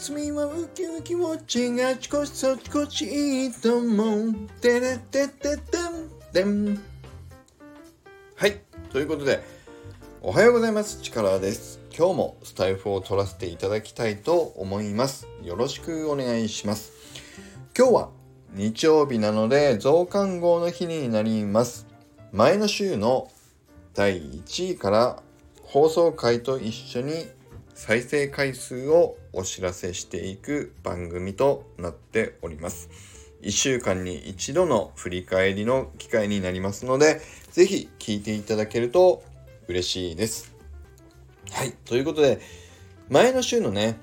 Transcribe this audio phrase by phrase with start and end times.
[0.00, 4.32] 休みはウキウキウォッチがあちこちそちこちいいと思う。
[4.58, 5.58] てれてててん
[6.32, 6.80] てん。
[8.34, 8.60] はい。
[8.90, 9.42] ということで、
[10.22, 11.02] おはようございます。
[11.02, 11.80] チカラです。
[11.94, 15.28] 今日もスタイフを取らせていただきたいと思います。
[15.42, 16.92] よろしくお願いします。
[17.76, 18.08] 今日は
[18.54, 21.86] 日曜日なので増刊号の日になります。
[22.32, 23.30] 前の週の
[23.92, 25.22] 第1位から
[25.62, 27.26] 放送回と一緒に
[27.82, 32.90] 再生回数をお知らせしていく番組となっております。
[33.40, 39.22] 1週間に一度の振り返りの機会になりますので、ぜひ聞いていただけると
[39.66, 40.54] 嬉しいです。
[41.52, 41.72] はい。
[41.86, 42.42] ということで、
[43.08, 43.98] 前の週のね、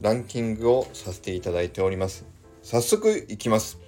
[0.00, 2.26] ランキングをさせていただいております。
[2.64, 3.78] 早速いきます。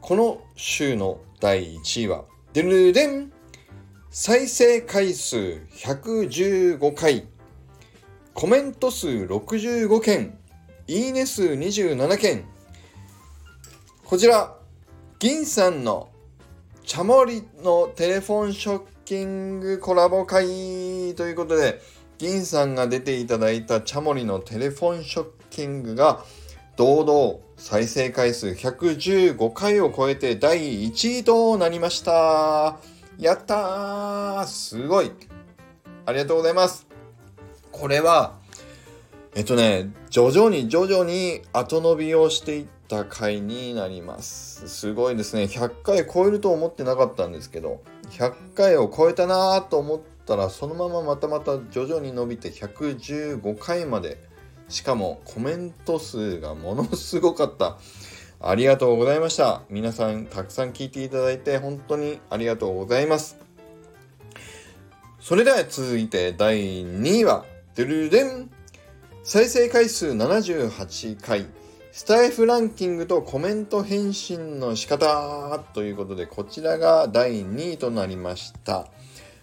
[0.00, 3.32] この週の第1位は、でるでん
[4.14, 5.36] 再生回数
[5.72, 7.26] 115回、
[8.34, 10.38] コメント数65件、
[10.86, 12.44] いいね数27件。
[14.04, 14.56] こちら、
[15.18, 16.08] 銀さんの
[16.84, 21.80] チャモリのテレフォンショッキングコラボ会ということで、
[22.18, 26.24] 銀さんが出ていただいたチャモリのテレフォンショッキングが
[26.76, 32.78] 堂々再生回数115回を超えて第1位となりました。
[33.18, 35.12] やったーすごい
[36.06, 36.91] ありがとうございます
[37.72, 38.34] これは、
[39.34, 44.68] えっとね、徐々に徐々に後伸びをしていった回になります。
[44.68, 45.44] すごいですね。
[45.44, 54.18] 100回超えると思ってなかったんですけど、100回を超えたなーと思ったら、そのまままたまた徐々に伸びて115回まで、
[54.68, 57.78] しかもコメント数がものすごかった。
[58.44, 59.62] ありがとうございました。
[59.70, 63.38] 皆さんたくさん聞いていただいて本当にありがとうございます。
[65.20, 68.50] それでは続いて第2位は、ドゥルデン。
[69.22, 71.46] 再生回数78回、
[71.90, 78.88] スタイフランキングとコメント返信の仕方ということで、こちらが第2位となりました。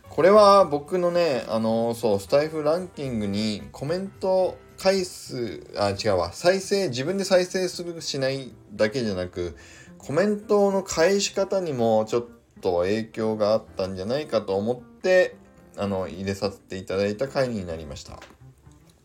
[0.09, 9.57] これは僕のね、あの、そう、スタイフランキングにコメント回数、あ、違うわ、再生、自分で再生するしないだけじゃなく、
[9.97, 12.25] コメントの返し方にもちょっ
[12.61, 15.35] と影響があったんじゃないかと思って、
[15.78, 18.19] あの、入れさせていただいた回になりました。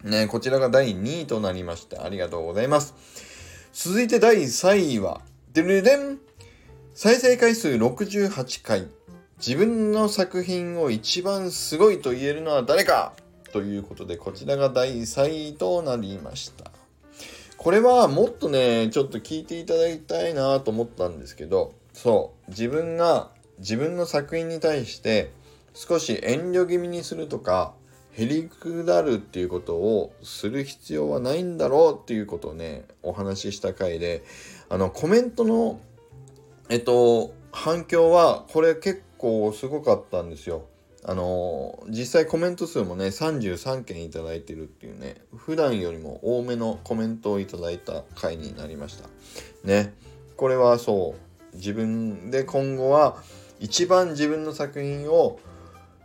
[0.02, 2.94] ね、こちらが第2位となりまして、ありがとうございます。
[3.72, 5.20] 続いて第3位は、
[5.52, 6.18] でるでん
[6.94, 8.88] 再生回数68回。
[9.38, 13.14] 自分の作品を一番すごいと言えるのは誰か？
[13.52, 16.70] ということで、こちらが第3位となりました。
[17.56, 25.30] これはもっとね、ちょっと聞いていただきたいなと思ったんですけど、そう、自分が自分の作品に対して
[25.74, 27.74] 少し遠慮気味にするとか、
[28.12, 34.22] へりくだるっていうことをする必要はないんだろうっていうことをね、お話しした回で、
[34.68, 35.80] あの、コメントの、
[36.70, 40.64] えっと、反響はこれ結構すごかったんですよ。
[41.06, 44.18] あの、実際コメント数もね33件いいて
[44.54, 49.08] るっていうね普段よりも多めのコメントをいただいた回になりました。
[49.64, 49.94] ね。
[50.36, 51.14] これはそ
[51.52, 51.56] う。
[51.56, 53.22] 自分で今後は
[53.60, 55.38] 一番自分の作品を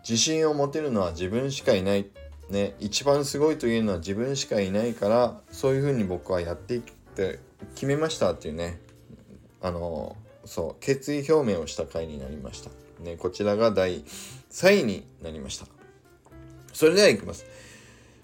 [0.09, 2.08] 自信を持てるのは自分しかいない
[2.50, 6.81] ね一番すごいというのは自分しかいないからそういうふうに僕はやっていっ
[7.16, 7.40] て
[7.75, 8.80] 決めましたっていうね
[9.62, 10.16] あの、
[10.46, 12.72] そう決意表明をした回になりました
[13.03, 14.03] ねこちらが第
[14.52, 15.68] 3位になりました。
[16.74, 17.46] それではいきます。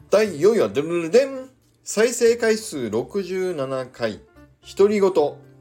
[0.10, 1.50] 第4位は、ドルルデン
[1.84, 4.22] 再生回数67回。
[4.78, 5.12] 独り言。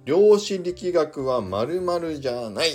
[0.05, 2.71] 量子力学は〇〇じゃない。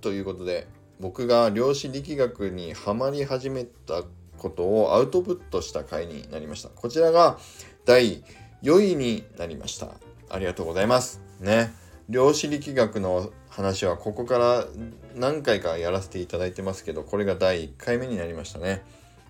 [0.00, 0.66] ということで、
[1.00, 4.02] 僕が量子力学にはまり始めた
[4.38, 6.68] ことをアウトプットした回になりました。
[6.68, 7.38] こちらが
[7.84, 8.22] 第
[8.62, 9.88] 4位になりました。
[10.30, 11.20] ありがとうございます。
[11.40, 11.72] ね。
[12.08, 14.66] 量子力学の話はここから
[15.14, 18.82] 何回かやらせていただいてますけどこれが第1回目になりましたね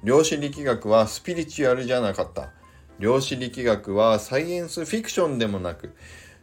[0.03, 2.51] 量子力学はスピリチュアルじゃなかった
[2.99, 5.95] 量子力学はサイエンスフィクションでもなく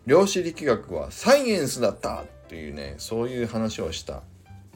[0.05, 4.23] 量子力学はサイエンスだったというねそういう話をした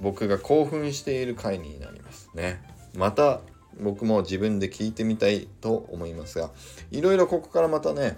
[0.02, 2.62] 僕が興奮している回になりますね
[2.96, 3.42] また
[3.82, 6.52] 僕も自分で聞いてみたいと思いますが
[6.92, 8.18] いろいろここからまたね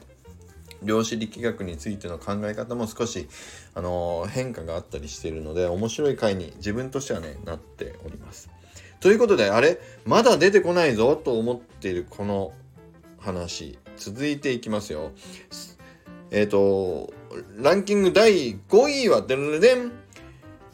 [0.84, 3.28] 量子力学についての考え方も少し、
[3.74, 8.50] あのー、変化があったりしているので面白い回に自分としてはねなっております。
[9.00, 9.80] ということであれ？
[10.06, 12.54] まだ出てこないぞと思っているこの
[13.20, 15.12] 話続いていきますよ。
[16.32, 17.14] えっ、ー、と
[17.58, 19.92] ランキング第5位はでるでん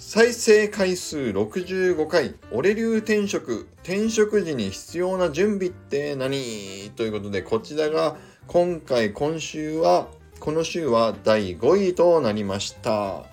[0.05, 3.67] 再生回数65回俺流転職。
[3.83, 6.91] 転職時に必要な準備って何？
[6.95, 8.15] ということでこちらが
[8.45, 10.07] 今回今週は
[10.39, 13.23] この週は第5位となりました。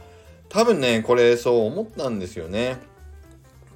[0.49, 2.79] 多分ねこれそう思ったんですよね。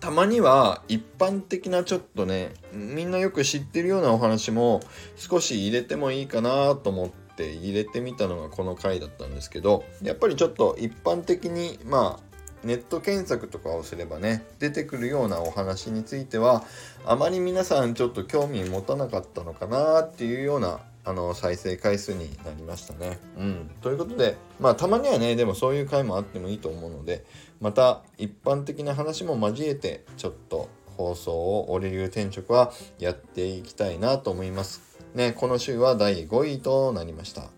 [0.00, 4.80] たまには一般的なちょっとねみんなよく知ってるようなお話も
[5.16, 12.33] 少し入れてもいいかなと思って入れてみたのがこの回だったんですけどやっぱりちょっと一般的にまあ
[12.64, 16.64] ネット検索とかをすればね出てくるようなお話については
[17.06, 23.18] あまり皆さんちょっと興味持たなかったのかなっていうようなあの再生回数になりましたね。
[23.36, 27.24] うん、ということでまあたまにはねでもそういう回もあってもいいと思うので
[27.60, 34.94] また一般的な話も交えてちょっと放送を俺流転職はやっていきたいなと思います。
[35.14, 37.50] ね、この週は第5位となりました。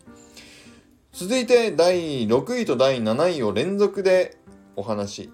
[1.12, 4.36] 続いて第6位と第7位を連続で
[4.76, 5.30] お話し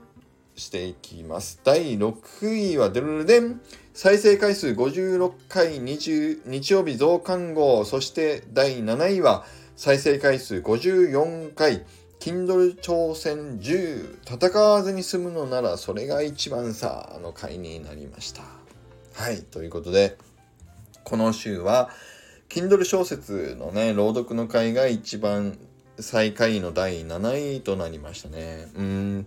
[0.54, 1.60] していきます。
[1.64, 3.60] 第6位はデルルデン。
[3.94, 7.84] 再生回数56回20日曜日増刊号。
[7.84, 9.44] そして第7位は
[9.76, 11.84] 再生回数54回。
[12.20, 18.42] Kindle 挑戦10戦わずに済むのならそれが一番さの回になりました。
[19.14, 19.42] はい。
[19.42, 20.16] ということで
[21.02, 21.90] この週は
[22.48, 25.58] Kindle 小説のね朗読の回が一番
[26.02, 28.68] 最下位の第7位となりましたね。
[28.76, 29.26] うん。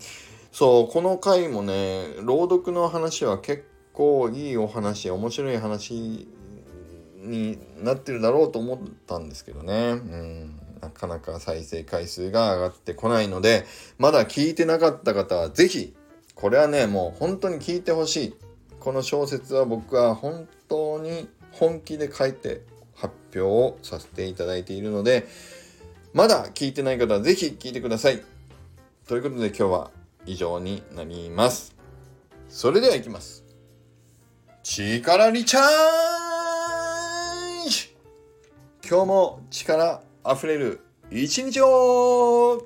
[0.52, 6.28] そう、この回もね、朗読の話は結構いいお話、面白い話
[7.18, 9.74] になってるだろうと思ったんですけどね。
[9.74, 10.60] うん。
[10.82, 13.66] なかなか再生回数が上がってこないので、
[13.98, 15.96] まだ聞いてなかった方は是非、
[16.36, 18.36] これはね、もう本当に聞いてほしい。
[18.80, 22.62] この小説は僕は本当に本気で書いて
[22.94, 25.28] 発表をさせていただいているので、
[26.16, 28.24] まだ聞いてない方はぜひ聞いてください。
[29.06, 29.92] ということで今日は
[30.26, 31.76] 以上になります。
[32.48, 33.44] それでは行きます。
[34.64, 35.64] 力リチャー
[37.70, 37.94] ジ
[38.90, 40.80] 今日も力溢れる
[41.12, 42.66] 一日を